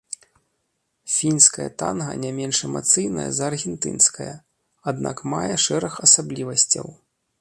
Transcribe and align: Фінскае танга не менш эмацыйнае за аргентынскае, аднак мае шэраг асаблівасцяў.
Фінскае 1.15 1.67
танга 1.81 2.15
не 2.23 2.31
менш 2.39 2.57
эмацыйнае 2.67 3.27
за 3.41 3.45
аргентынскае, 3.51 4.31
аднак 4.93 5.17
мае 5.35 5.51
шэраг 5.67 5.93
асаблівасцяў. 6.09 6.85